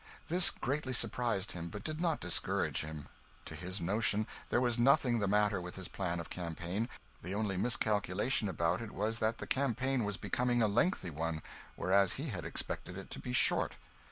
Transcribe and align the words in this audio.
This 0.29 0.49
greatly 0.49 0.93
surprised 0.93 1.51
him, 1.51 1.69
but 1.69 1.83
did 1.83 2.01
not 2.01 2.19
discourage 2.19 2.81
him. 2.81 3.07
To 3.45 3.53
his 3.53 3.79
notion, 3.79 4.25
there 4.49 4.59
was 4.59 4.79
nothing 4.79 5.19
the 5.19 5.27
matter 5.27 5.61
with 5.61 5.75
his 5.75 5.87
plan 5.87 6.19
of 6.19 6.31
campaign; 6.31 6.89
the 7.21 7.35
only 7.35 7.55
miscalculation 7.55 8.49
about 8.49 8.81
it 8.81 8.93
was 8.93 9.19
that 9.19 9.37
the 9.37 9.45
campaign 9.45 10.03
was 10.03 10.17
becoming 10.17 10.59
a 10.63 10.67
lengthy 10.67 11.11
one, 11.11 11.43
whereas 11.75 12.13
he 12.13 12.29
had 12.29 12.45
expected 12.45 12.97
it 12.97 13.11
to 13.11 13.19
be 13.19 13.31
short. 13.31 13.75